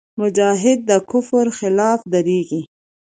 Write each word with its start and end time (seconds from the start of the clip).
مجاهد 0.19 0.79
د 0.89 0.91
کفر 1.11 1.45
خلاف 1.57 1.99
درېږي. 2.13 2.61